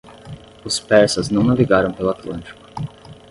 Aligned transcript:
Os 0.65 0.79
persas 0.79 1.29
não 1.29 1.43
navegaram 1.43 1.91
pelo 1.93 2.09
Atlântico 2.09 2.59